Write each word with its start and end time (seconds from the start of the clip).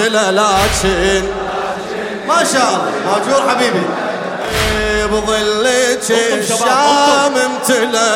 امتلى 0.00 0.30
لكن 0.30 1.22
ما 2.28 2.44
شاء 2.52 2.68
الله. 2.68 2.92
ماجور 3.06 3.50
حبيبي. 3.50 3.82
بظلك 5.12 6.10
الشام 6.10 7.34
امتلى 7.36 8.12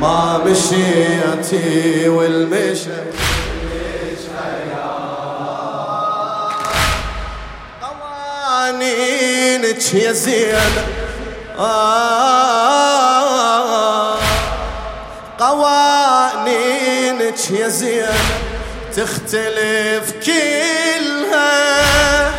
ما 0.00 0.38
مشيتي 0.38 2.08
والمشي. 2.08 2.90
قوانينك 8.62 9.94
يا 9.94 10.12
زينب. 10.12 10.84
آه. 11.58 12.23
يا 17.50 17.68
زينب 17.68 18.08
تختلف 18.96 20.12
كلها؟ 20.26 22.30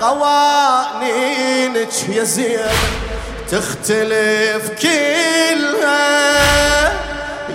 قوانينك 0.00 2.08
يا 2.08 2.24
زينب 2.24 2.70
تختلف 3.50 4.70
كلها. 4.82 6.04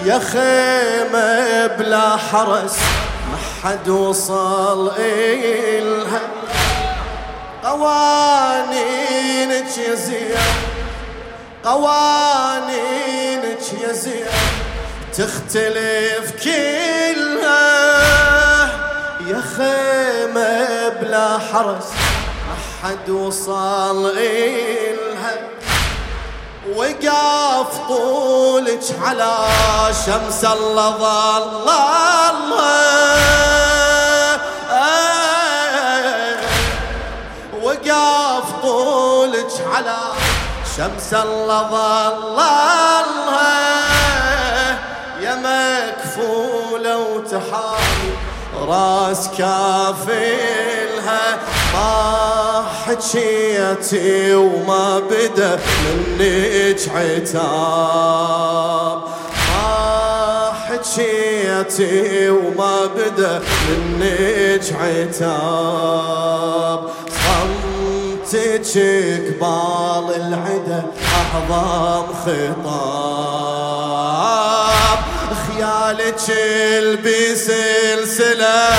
يا 0.06 0.20
خيمة 0.20 1.68
بلا 1.68 2.18
حرس 2.18 2.78
ما 3.32 3.38
حد 3.64 3.90
وصل 3.90 4.92
إلها. 5.00 6.22
قوانينك 7.64 9.78
يا 9.78 9.96
زين 9.96 10.36
قوانينك 11.66 13.64
يا 13.82 13.92
زين 13.92 14.26
تختلف 15.18 16.44
كلها. 16.44 17.70
يا 19.28 19.42
خيمة 19.58 20.90
بلا 20.90 21.38
حرس 21.38 21.90
ما 22.48 22.56
حد 22.84 23.10
وصل 23.10 24.18
إلها. 24.18 25.38
وقف 26.76 27.78
طولك 27.88 28.84
على 29.02 29.38
شمس 30.06 30.46
الله 30.46 30.90
ظل 30.98 31.70
وقف 37.64 38.46
طولك 38.62 39.54
على 39.74 39.98
شمس 40.78 41.14
الله 41.14 41.62
ظل 41.70 42.40
يا 42.40 43.29
راس 48.70 49.30
كافلها. 49.38 51.24
ما 51.74 52.66
حكيتي 52.86 54.36
وما 54.36 55.00
بدا 55.00 55.60
منك 55.86 56.82
عتاب. 56.96 57.38
ما 59.50 60.52
حكيتي 60.68 62.30
وما 62.30 62.76
بدا 62.86 63.42
منك 63.70 64.68
عتاب. 64.82 66.80
صمتك 67.26 68.72
قبال 69.42 70.08
العدا 70.16 70.82
أعظم 71.16 72.08
خطاب. 72.14 73.49
خيالك 75.60 76.20
البي 76.78 77.36
سلسلة 77.36 78.70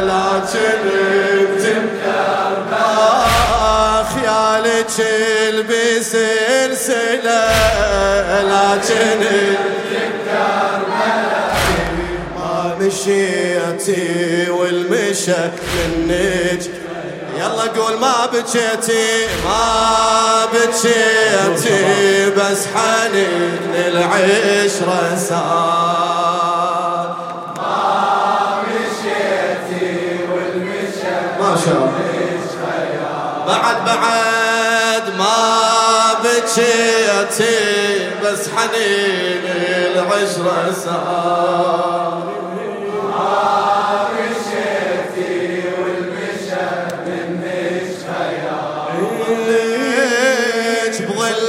لكن 0.00 0.88
انت 1.66 1.66
خيالك 4.14 5.06
البي 5.48 6.02
سلسلة 6.02 7.46
لكن 8.42 9.20
ما 12.36 12.76
مشيتي 12.80 14.50
والمشى 14.50 15.50
منك 15.74 16.62
يلا 17.36 17.62
قول 17.82 18.00
ما 18.00 18.26
بكيتي 18.26 19.26
ما 19.44 20.44
بكيتي 20.52 22.30
بس 22.30 22.66
حنين 22.66 23.74
العشرة 23.74 25.16
صار 25.28 27.16
ما 27.56 28.62
مشيتي 28.62 30.18
والمشى 30.32 31.16
ما 31.40 31.56
شاء 31.64 31.92
بعد 33.46 33.84
بعد 33.84 35.06
ما 35.18 35.36
بكيتي 36.24 37.56
بس 38.24 38.42
حنين 38.48 39.44
العشرة 39.94 40.74
صار 40.84 42.22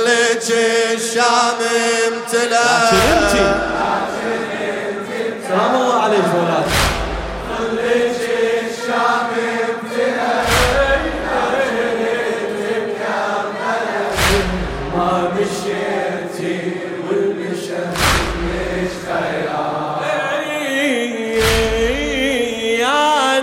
بظلك 0.07 0.51
الشام 0.95 1.59
امتلأ. 2.07 2.89
سلام 5.47 5.75
الله 5.75 6.01
عليك 6.03 6.19
الشام 6.19 6.57
ما 14.95 15.31
مشيتي 15.35 16.71
والمشى 17.09 17.83
يا 22.79 23.39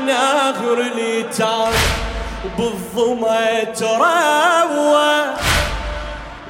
بالظمأ 2.59 3.65
تروى 3.65 5.24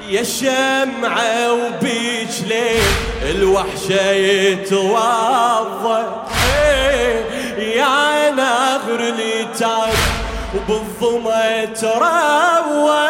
يا 0.09 0.23
شمعة 0.23 1.53
وبيج 1.53 2.43
ليل 2.49 2.83
الوحشة 3.23 4.11
يتوضى. 4.11 6.03
يا 7.59 8.31
نهر 8.31 9.01
لتان 9.01 9.93
وبالظما 10.55 11.65
تروى. 11.65 13.09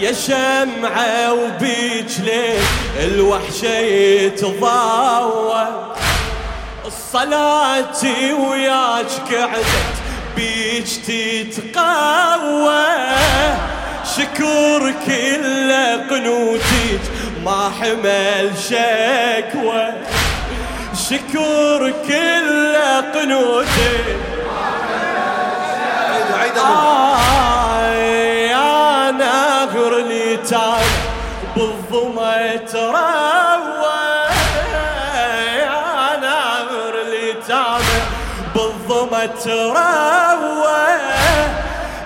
يا 0.00 0.12
شمعة 0.12 1.32
وبيج 1.32 2.20
ليل 2.20 2.62
الوحشة 3.00 3.78
يتضوى 3.78 5.68
الصلاة 6.86 8.02
وياك 8.50 9.34
قعدت 9.34 9.96
بيك 10.36 10.88
تتقوى. 11.06 12.84
شكور 14.16 14.92
كل 15.06 15.72
قنوتك 16.10 17.00
ما 17.44 17.72
حمل 17.80 18.50
شكوى. 18.68 19.92
شكور 21.08 21.92
كل 22.08 22.76
قنوتك. 23.14 24.06
عيد 26.10 26.32
عيد 26.40 26.56
يا 28.50 29.10
نهر 29.10 29.92
لتان 29.98 30.86
بالظما 31.56 32.56
تروى 32.56 34.08
يا 35.58 36.16
نهر 36.22 36.94
لتان 37.12 37.84
بالظما 38.54 39.26
تروى 39.26 40.37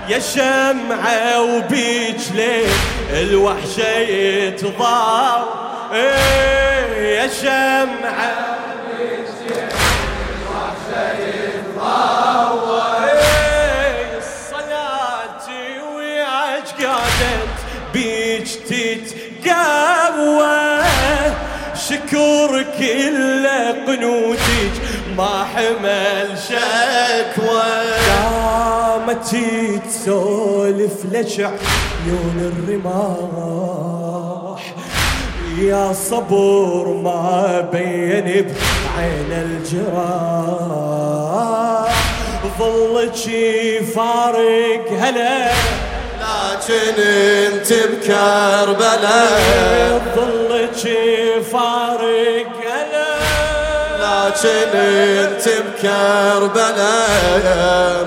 يا 0.09 0.19
شمعة 0.19 1.43
وبيج 1.43 2.33
ليل 2.35 2.69
الوحشة 3.11 3.99
يتضاوى 3.99 5.45
إيه 5.93 7.21
يا 7.21 7.29
شمعة 7.29 8.53
إيه 13.05 14.19
الصلاة 14.19 15.47
وياك 15.97 16.85
قعدت 16.85 17.59
بيج 17.95 18.47
تتقوى. 18.69 19.23
شكور 21.89 22.63
كل 22.79 23.47
قنوتك 23.87 24.75
ما 25.17 25.45
حمل 25.55 26.29
شكوى. 26.49 27.73
قامت 28.09 29.31
تسولف 29.89 30.97
لك 31.13 31.35
عيون 31.41 32.39
الرماح. 32.53 34.63
يا 35.59 35.93
صبور 35.93 36.87
ما 36.89 37.61
بين 37.73 38.25
بعين 38.25 39.33
الجراح. 39.33 40.83
ظلك 42.59 43.23
فارق 43.95 44.87
هلا. 45.01 45.51
لكن 46.21 46.97
انت 47.03 47.71
بكربلاء. 47.73 49.41
ظلك 50.17 50.83
فارق 51.53 52.53
هلا. 52.73 53.02
لكن 54.27 54.79
انت 54.79 55.49
بكربلاء 56.63 57.03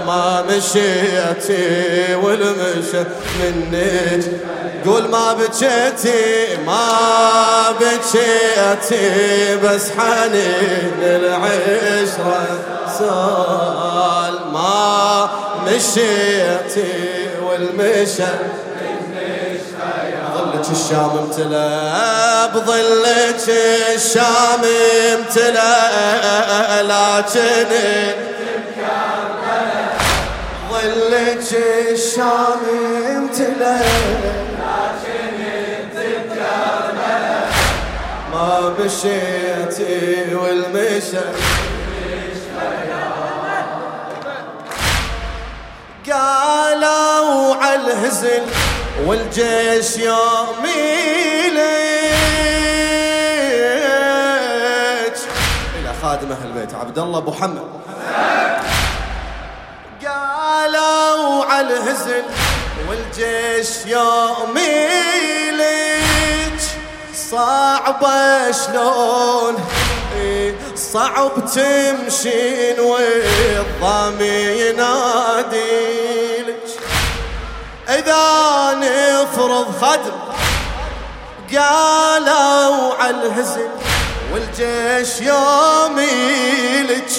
ما 0.08 0.44
مشيتي 0.50 2.16
والمشى 2.16 3.04
منك 3.44 4.24
قول 4.86 5.08
ما 5.08 5.34
بكيتي 5.34 6.58
ما 6.66 6.88
بكيتي 7.80 9.58
بس 9.64 9.92
حنين 9.92 11.00
العشرة 11.02 12.48
سال 13.00 14.36
ما 14.54 15.30
مشيتي 15.68 16.94
والمشى 17.44 18.34
ظلك 20.66 20.72
الشام 20.72 21.12
امتلأ 21.18 22.46
بظلك 22.48 23.50
الشام 23.96 24.62
امتلأ 25.14 26.82
لكن 26.82 27.72
ظلك 30.72 31.50
الشام 31.92 32.62
امتلأ 33.10 33.80
ما 38.34 38.74
مشيتي 38.80 40.36
والمشى. 40.36 41.26
قالوا 46.12 47.56
على 47.56 47.76
الهزل 47.76 48.44
والجيش 49.04 49.98
يوم 49.98 50.66
يليج 50.66 51.56
إلى 55.80 55.94
خادم 56.02 56.32
أهل 56.32 56.48
البيت 56.48 56.74
عبد 56.76 57.00
الله 57.00 57.18
أبو 57.18 57.32
محمد 57.32 57.64
قالوا 60.06 61.46
على 61.46 61.68
الهزل 61.78 62.24
والجيش 62.90 63.86
يوم 63.86 64.58
يليج 64.58 66.62
صعبة 67.32 68.52
شلون 68.52 69.56
صعب 70.76 71.32
تمشين 71.56 72.80
والضامي 72.80 74.60
يناديلك 74.62 76.35
إذا 77.90 78.74
نفرض 78.74 79.68
خدم 79.82 80.18
قالوا 81.58 82.94
على 82.96 83.12
الهزم 83.12 83.70
والجيش 84.34 85.22
يوم 85.22 86.00
يلج. 86.00 87.12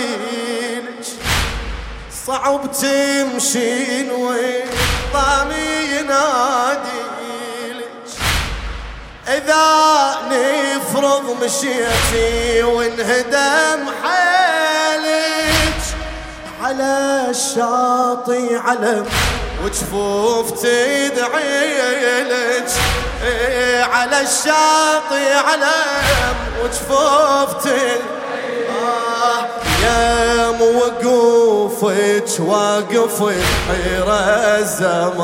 صعب 2.27 2.71
تمشين 2.71 4.11
والضامي 4.11 5.69
يناديلك 5.91 7.19
إذا 9.27 9.65
نفرض 10.31 11.43
مشيتي 11.43 12.63
وانهدم 12.63 13.85
حالك 14.03 14.28
على 16.69 17.25
الشاطئ 17.29 18.57
علم 18.57 19.05
وجفوف 19.65 20.51
تدعي 20.51 22.23
لك. 22.23 22.69
إيه 23.23 23.83
على 23.83 24.21
الشاطئ 24.21 25.33
علم 25.47 26.35
وجفوف 26.63 27.63
تدعي. 27.63 27.99
آه 28.69 29.41
يا 29.83 30.51
موقوفك 30.51 32.29
واقف 32.39 33.17
حيرة 33.67 34.19
الزمان. 34.59 35.19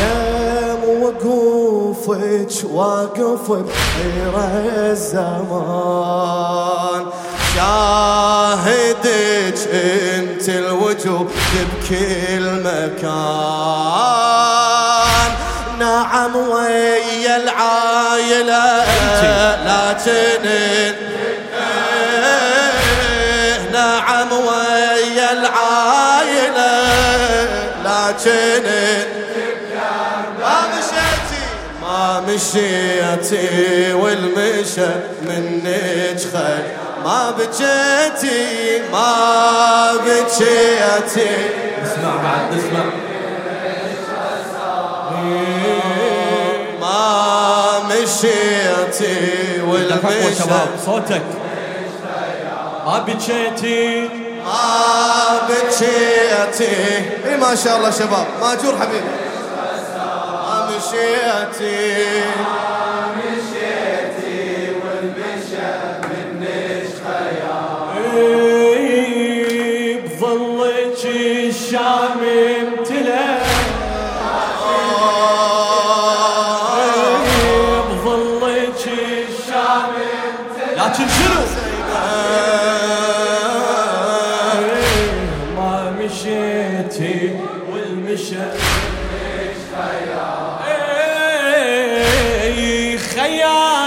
يا 0.00 0.74
موقوفك 0.86 2.54
واقف 2.72 3.46
بحيرة 3.52 4.50
الزمان. 4.90 5.96
شاهدك 9.46 9.68
انت 10.18 10.48
الوجوب 10.48 11.30
بكل 11.30 12.46
مكان. 12.64 13.06
نعم 15.78 16.36
ويا 16.36 17.36
العايلة 17.36 18.84
لكن 19.66 20.44
نعم 23.72 24.32
ويا 24.32 25.32
لكن 27.84 28.64
ما 30.40 30.54
مشيتي. 30.68 31.44
ما 31.82 32.20
مشيتي 32.20 33.92
والمشى 33.92 34.90
منك 35.22 36.20
خير. 36.32 36.85
ما 37.06 37.30
بكيتي 37.30 38.82
ما 38.92 39.92
بكيتي 39.94 41.28
اسمع 41.82 42.16
بعد 42.22 42.58
اسمع. 42.58 42.84
ما 46.80 46.98
مشيتي 47.88 49.16
تفهموا 49.88 50.30
شباب 50.38 50.68
صوتك. 50.86 51.22
ما 52.86 52.98
بكيتي 52.98 54.08
ما 54.44 55.48
بكيتي 55.48 56.74
إي 57.26 57.36
ما 57.36 57.54
شاء 57.54 57.76
الله 57.76 57.90
شباب. 57.90 58.26
ماجور 58.40 58.76
حبيبي. 58.80 59.10
ما 60.48 60.70
مشيتي. 60.70 62.24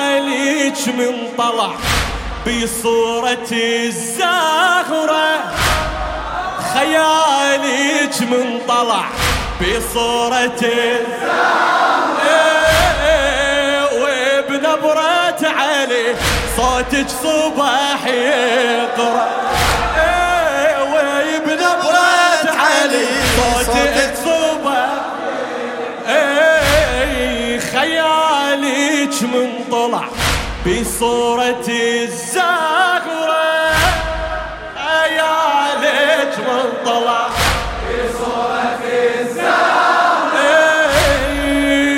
خيالك 0.10 0.88
من 0.88 1.30
طلع 1.38 1.72
بصورة 2.48 3.52
الزهرة. 3.52 5.30
خيالك 6.74 8.22
من 8.22 8.62
طلع 8.68 9.06
بصورة 9.62 10.62
الزهرة. 10.64 11.60
وبنبرة 13.94 15.42
علي 15.44 16.16
صوتك 16.58 17.10
صباح 17.24 18.06
يقرأ. 18.08 19.28
من 29.34 29.50
طلع 29.72 30.06
بصورة 30.66 31.68
الزهرة. 31.68 33.40
خيالك 34.76 36.34
من 36.40 36.68
طلع 36.86 37.28
بصورة 37.90 38.80
الزهرة. 39.20 40.50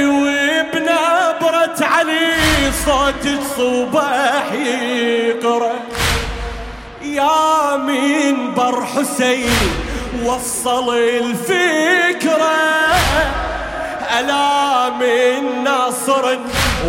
وبنبرة 0.08 1.80
علي 1.82 2.72
صوتك 2.86 3.42
صباح 3.58 4.52
يقرأ. 4.52 5.76
يا 7.02 7.78
من 7.78 8.54
بر 8.54 8.86
حسين 8.86 9.72
وصل 10.24 10.98
الفكرة. 10.98 12.58
ألا 14.20 14.90
من 14.90 15.64
ناصر 15.64 16.38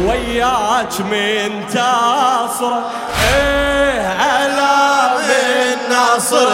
وياك 0.00 1.00
من 1.00 1.66
تاصر 1.72 2.72
إيه 3.34 4.12
ألا 4.12 5.18
من 5.18 5.76
ناصر 5.90 6.48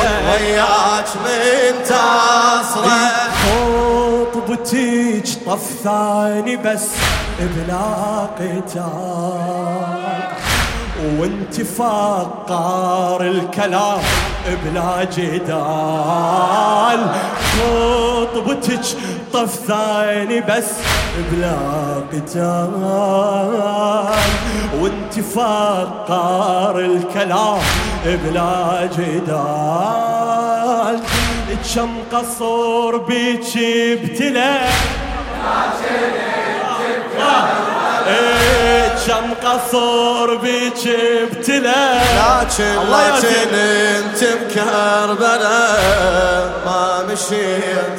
وياك 0.00 1.08
من 1.24 1.72
تاصر 1.88 2.84
خطبتك 4.34 5.28
طف 5.46 5.66
ثاني 5.84 6.56
بس 6.56 6.86
بلا 7.38 7.88
قتال. 8.38 9.88
وانت 11.18 11.60
فقار 11.60 13.20
الكلام 13.20 14.00
بلا 14.64 15.04
جدال. 15.04 17.00
خطبتك 17.52 18.86
طف 19.32 19.54
ثاني 19.68 20.40
بس 20.40 20.70
بلا 21.30 21.56
قتال. 22.12 22.72
وانت 24.80 25.20
فقار 25.34 26.78
الكلام 26.78 27.60
بلا 28.04 28.88
جدال. 28.98 30.18
كم 31.74 31.92
قصور 32.12 32.96
بيك 32.96 33.56
ابتلى 33.56 34.54
كم 39.06 39.26
قصور 39.48 40.28
بيك 40.36 40.82
ابتلى. 41.22 42.00
لكن 42.90 43.54
انت 43.54 44.20
بكربلاء 44.24 45.80
ما 46.66 46.82
مشيت. 47.12 47.98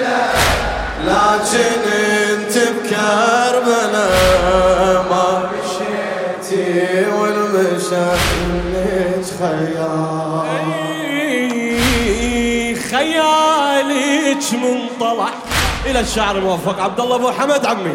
انت 1.55 2.57
بكربلاء 2.57 4.09
ما 5.09 5.49
مشيتي 5.51 7.05
والمشاك 7.09 8.19
منك 8.47 9.25
خيال. 9.39 10.01
خيالك 12.91 14.45
من 14.53 14.77
طلع 14.99 15.29
إلى 15.85 15.99
الشعر 15.99 16.35
الموفق 16.35 16.81
عبد 16.81 16.99
الله 16.99 17.15
أبو 17.15 17.31
حمد 17.31 17.65
عمي. 17.65 17.93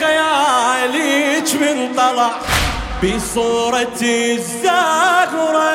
خيالك 0.00 1.54
من 1.60 1.94
طلع 1.96 2.30
بصورة 3.02 4.00
الزهرة 4.02 5.72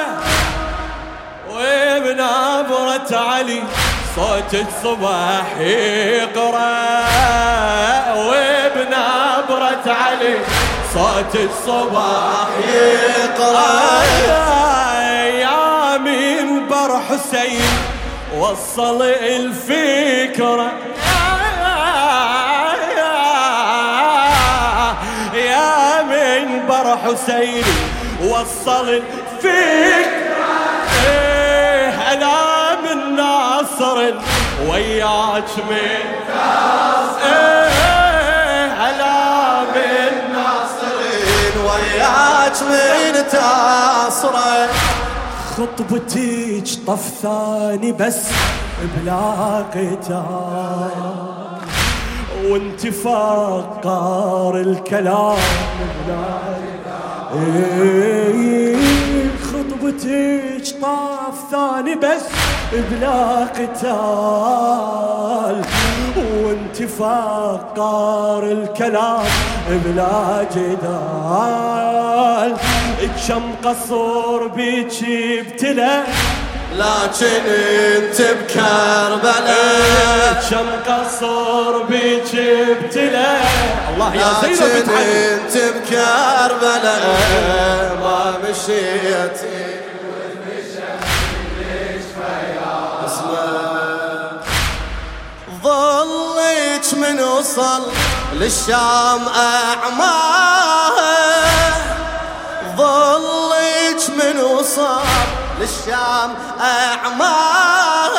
وبنبرة 1.49 3.11
علي. 3.11 3.63
صوت 4.15 4.53
الصباح 4.53 5.57
يقرأ 5.59 6.73
وبنبرة 8.13 9.85
علي. 9.87 10.35
صوت 10.93 11.35
الصباح 11.35 12.47
يقرأ. 12.67 14.03
يا 15.25 15.97
من 15.97 16.67
بر 16.67 16.99
حسين 17.09 17.71
وصل 18.37 19.01
الفكرة 19.03 20.71
يا 25.33 26.01
من 26.01 26.67
بر 26.67 26.97
حسين 26.97 27.63
وصل 28.23 28.89
الفكرة 28.89 30.22
وياك 34.69 35.49
من 35.69 36.03
أنا 38.79 39.61
من 39.61 40.13
ناصرين 40.33 41.55
وياك 41.65 42.57
من 42.69 43.29
تاصره 43.31 44.67
خطبتك 45.57 46.67
طف 46.87 47.03
ثاني 47.21 47.91
بس 47.91 48.19
بلا 48.81 49.63
قتال. 49.73 50.89
وانت 52.43 52.87
فقار 52.87 54.57
الكلام 54.57 55.37
بلا 56.07 56.43
إيه، 57.33 58.77
خطبتك 59.43 60.81
طاف 60.81 61.35
ثاني 61.51 61.95
بس 61.95 62.23
بلا 62.73 63.45
قتال 63.57 64.45
وانت 66.17 66.77
فقار 66.83 68.43
الكلام 68.43 69.25
بلا 69.67 70.45
جدال. 70.55 71.93
كم 73.27 73.45
قصور 73.69 74.47
بيك 74.47 74.93
ابتلى. 75.39 76.03
لكن 76.75 77.45
انت 77.95 78.19
بكربلاء 78.21 79.63
كم 80.49 80.67
قصور 80.93 81.73
بيك 81.89 82.31
ابتلى. 82.35 83.31
الله 83.93 84.09
يا 84.15 84.29
زينب 84.41 84.89
انت 84.89 85.55
بكربلاء 85.75 87.03
ما 88.01 88.21
مشيتي 88.49 89.72
من 97.03 97.19
وصل 97.19 97.83
للشام 98.33 99.27
أعماه 99.27 100.93
ظلك 102.77 104.09
من 104.09 104.39
وصل 104.41 105.01
للشام 105.59 106.35
أعماه 106.61 108.13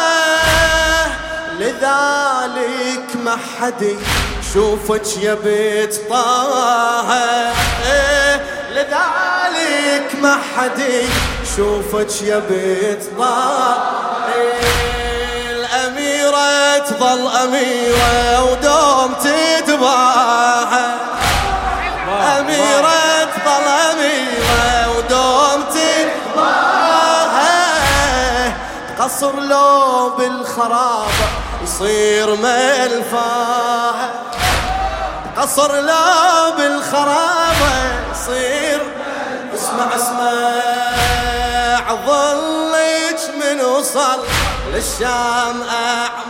لذلك 1.59 3.17
ما 3.25 3.39
حد 3.61 3.97
يشوفك 4.41 5.17
يا 5.23 5.35
بيت 5.35 6.11
طه. 6.11 7.13
لذلك 8.71 10.15
ما 10.23 10.39
حد 10.57 10.79
يشوفك 11.43 12.23
يا 12.23 12.39
بيت 12.39 13.19
طه. 13.19 14.84
تظل 16.89 17.29
أميرة 17.29 18.43
ودوم 18.45 19.15
تتباهى. 19.15 20.87
أميرة 22.39 23.25
تظل 23.25 23.67
أميرة 23.93 24.91
ودوم 24.97 25.65
تتباهى. 25.65 26.45
قصر 28.99 29.41
لو 29.41 30.11
بالخرابة 30.19 31.27
يصير 31.63 32.37
ملفاه 32.37 34.11
قصر 35.37 35.73
لو 35.81 36.53
بالخرابة 36.57 37.73
يصير 38.13 38.81
اسمع 39.55 39.97
اسمع. 39.97 40.45
ظلك 42.07 43.21
من 43.41 43.61
وصل 43.61 44.21
للشام 44.73 45.63
أعماه 45.63 46.24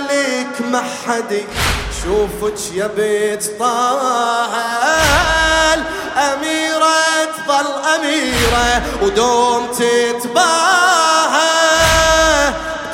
لذلك 0.00 0.60
ما 0.70 0.82
حد 1.06 1.44
يشوفك 1.90 2.74
يا 2.74 2.86
بيت 2.86 3.58
طه 3.58 4.00
الأميرة 5.74 7.24
تظل 7.24 7.66
أميرة 7.96 8.82
ودوم 9.02 9.66
تتباهى 9.66 11.50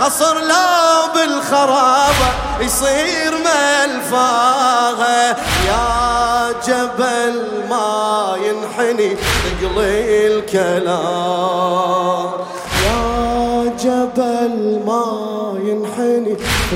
قصر 0.00 0.40
لو 0.40 1.12
بالخرابة 1.14 2.28
يصير 2.60 3.34
ملفاغة 3.34 5.36
يا 5.66 6.52
جبل 6.66 7.34
ما 7.70 8.36
ينحني 8.44 9.16
ثقل 9.16 9.78
الكلام. 10.26 11.85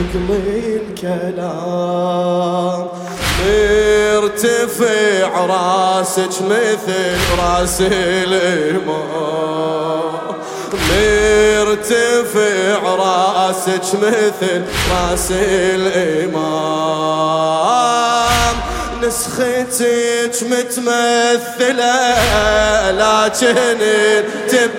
ثقل 0.01 0.31
الكلام 0.89 1.91
مرتفع 4.21 5.31
راسك 5.47 6.35
مثل 6.43 7.19
راس 7.39 7.79
الإمام. 7.81 9.01
مرتفع 10.91 12.81
راسك 12.85 13.87
مثل 13.95 14.63
راس 14.93 15.29
الإمام. 15.31 16.61
نسختك 19.03 20.37
متمثلة 20.43 21.97
لكن 22.91 23.79
تب 24.49 24.71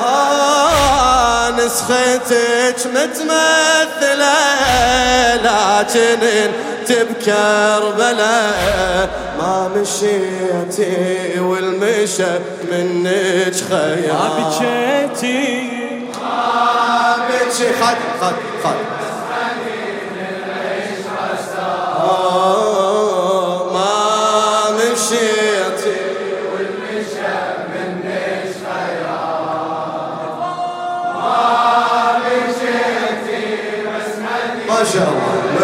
آه 0.00 1.50
نسختك 1.50 2.86
متمثلة 2.86 4.36
لكن 5.36 6.26
انت 6.26 6.92
بكربلاء 6.92 9.10
ما 9.38 9.68
مشيتي 9.76 11.40
والمشى 11.40 12.32
منك 12.72 13.54
خيال 13.70 14.12
ما 14.12 14.28
بكيتي. 14.38 15.70
ما 16.22 17.16
بكي 17.28 17.68
خد 17.80 17.96
خد 18.20 18.34
خد. 18.64 18.95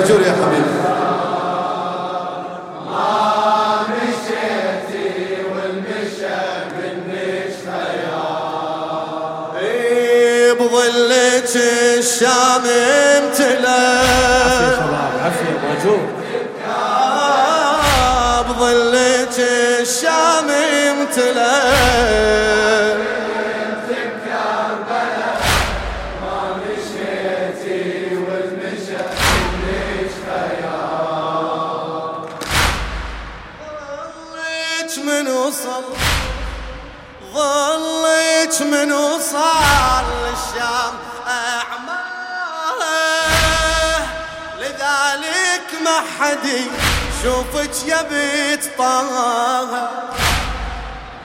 مجور 0.03 0.21
يا 0.21 0.33
حبيبي. 0.33 0.73
إيه، 9.61 10.53
بظلك 10.53 11.57
الشام 11.99 12.65
شباب 14.59 15.11
عافية 15.25 15.59
ماجور 15.69 16.09
بظلك 18.43 19.37
الشام 19.81 20.49
امتلأ. 20.91 21.63
ظلك 38.53 38.63
من 38.63 38.93
وصل 38.93 40.05
الشام 40.33 40.95
أعماه؟ 41.27 42.83
لذلك 44.61 45.83
ما 45.85 46.03
حد 46.19 46.45
يشوفك 46.45 47.89
يا 47.89 48.03
بيت 48.03 48.79
طه. 48.79 49.89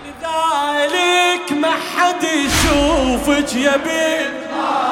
لذلك 0.05 1.51
ما 1.51 1.71
حد 1.97 2.23
يشوفك 2.23 3.53
يا 3.55 3.77
بنت 3.77 4.47
الأميرة 4.47 4.86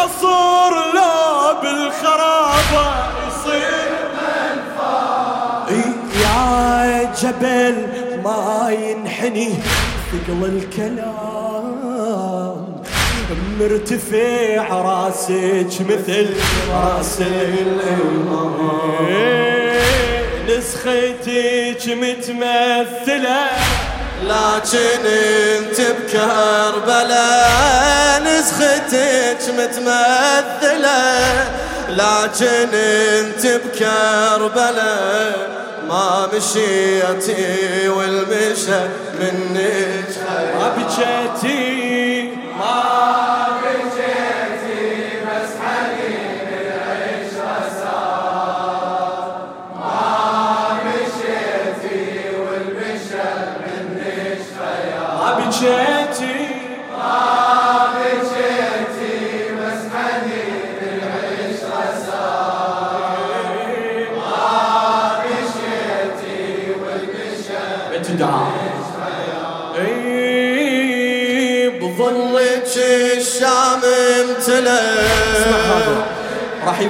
بقصور 0.00 0.72
لو 0.94 1.60
بالخرابة 1.62 2.84
يصير 3.26 3.90
يا 6.22 7.14
جبل 7.22 7.76
ما 8.24 8.70
ينحني 8.70 9.50
ثقل 10.12 10.42
الكلام. 10.44 11.80
مرتفع 13.60 14.64
راسك 14.68 15.72
مثل 15.80 16.26
راس 16.72 17.16
الإمام. 17.20 18.56
نسختك 20.48 21.82
متمثلة. 21.88 23.40
لكن 24.22 25.06
انت 25.06 25.80
بكربلاء 25.80 27.50
نسختك 28.22 29.42
متمثلة. 29.58 31.00
لكن 31.88 32.68
انت 32.74 33.46
بكربلاء 33.46 35.36
ما 35.88 36.28
مشيتي 36.34 37.88
والمشى 37.88 38.82
منك. 39.20 40.10
ما 40.60 40.68
بجيتي 40.76 41.69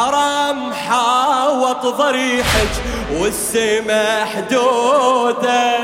وحرام 0.00 0.72
حاوط 0.72 1.86
ضريحك 1.86 2.70
والسما 3.12 4.24
حدوده 4.24 5.76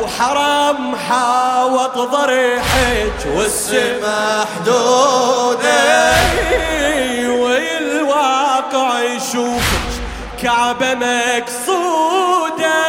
وحرام 0.00 0.96
حاوط 1.08 1.98
ضريحك 1.98 3.26
والسما 3.36 4.44
محدودة 4.44 6.14
إي، 6.92 7.28
والواقع 7.28 9.02
يشوفك 9.02 9.90
كعبة 10.42 10.94
مقصودة 10.94 12.84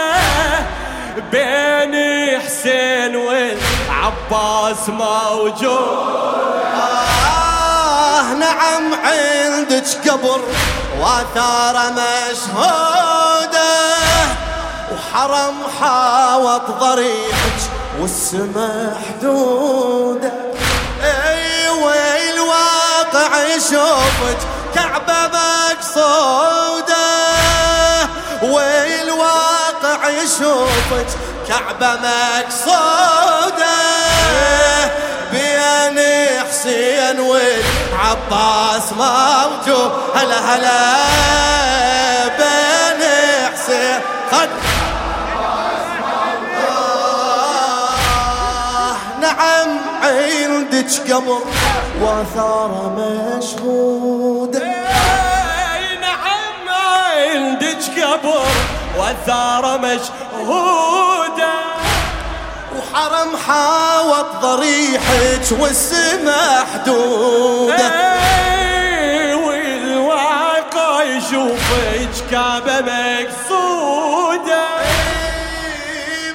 بين 1.32 1.96
حسين 2.40 3.16
والعباس 3.16 4.90
موجود. 4.90 6.16
نعم 8.56 8.94
عندك 8.94 10.10
قبر 10.10 10.42
واثار 11.00 11.92
مشهودة 11.92 13.76
وحرم 14.92 15.56
حاوط 15.82 16.62
ضريحك 16.80 17.60
والسما 18.00 18.98
حدوده 19.08 20.32
أيوه 21.04 21.94
الواقع 22.34 23.44
يشوفك 23.56 24.38
كعبة 24.76 25.28
مقصودة. 25.28 26.96
والواقع 28.42 30.10
يشوفك 30.10 31.08
كعبة 31.48 31.96
مقصودة. 31.96 33.76
بين 35.32 36.00
حسين 36.50 37.20
والعباس 38.06 38.94
موجود 38.94 39.92
هلا 40.16 40.40
هلا 40.40 40.96
بين 42.38 43.02
حسين 43.54 44.00
خد. 44.32 44.50
آه، 47.58 48.96
نعم 49.22 49.70
عندك 50.04 51.12
قبر 51.14 51.42
وآثار 52.02 52.72
مشهوده 52.98 54.60
إي 54.64 55.98
نعم 56.02 56.70
عندك 56.70 58.04
قبر 58.04 58.46
والثار 58.98 59.78
مشهوده 59.80 61.25
وحرم 62.96 63.38
حاوط 63.48 64.26
ضريحك 64.42 65.60
والسما 65.60 66.66
حدوده 66.74 67.92
اي 68.56 69.34
والواقع 69.34 71.04
يشوفك 71.04 72.10
كعبه 72.32 72.82
مقصوده 72.82 74.66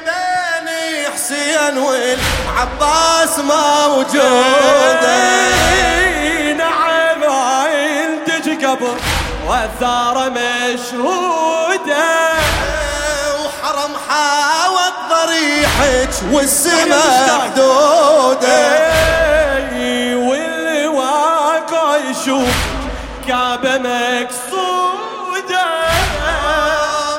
بني 0.06 1.08
حسين 1.14 1.78
والعباس 1.78 3.38
موجوده 3.38 5.18
اي 5.72 6.52
نعم 6.52 7.24
عندك 7.24 8.64
قبر 8.64 8.96
والثار 9.48 10.30
مشهوده 10.30 11.39
ضريحك 15.40 16.10
والسما 16.32 17.02
حدوده 17.40 18.46
اي 19.76 20.14
والواقع 20.14 21.96
يشوف 21.96 22.54
كعبة 23.28 23.78
مقصودة 23.78 25.64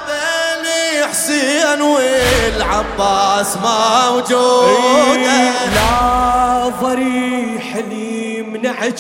بني 0.08 1.06
حسين 1.10 1.82
والعباس 1.82 3.58
موجودة. 3.58 5.42
لا 5.76 6.72
ضريح 6.82 7.76
اللي 7.76 8.40
يمنعك 8.40 9.00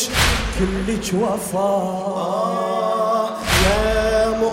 كلك 0.60 1.14
ام 1.14 1.40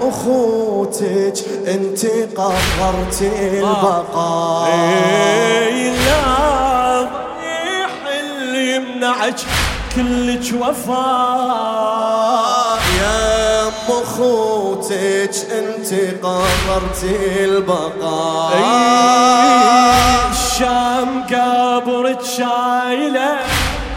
أخوتك 0.08 1.38
أنت 1.68 2.06
قررتي 2.36 3.58
البقاء. 3.58 4.68
اي 4.68 5.90
لا 5.90 7.00
ضريح 7.00 7.92
اللي 8.20 8.76
يمنعك 8.76 9.40
كلك 9.94 10.46
وفاء. 10.60 11.88
يا 13.00 13.62
أم 13.68 13.72
أخوتك 13.88 15.36
أنت 15.52 15.90
قررتي 16.22 17.44
البقاء. 17.44 18.54
الشام 20.30 21.10
قبرك 21.22 22.22
شايله. 22.22 23.32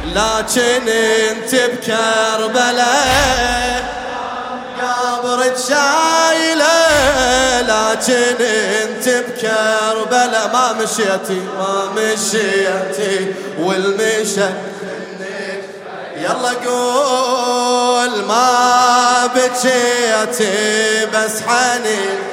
لكن 0.06 0.90
أنت 0.90 1.52
بكربلاء. 1.56 2.82
قبرك 5.02 5.56
شايلة 5.68 6.78
لكن 7.62 8.44
انت 8.84 9.10
بكربلاء 9.10 10.50
ما 10.54 10.74
مشيتي 10.74 11.42
ما 11.58 11.92
مشيتي 11.96 13.34
والمشى 13.60 14.50
يلا 16.18 16.50
قول 16.66 18.26
ما 18.26 19.30
بكيتي 19.36 21.06
بس 21.06 21.42
حنين. 21.48 22.31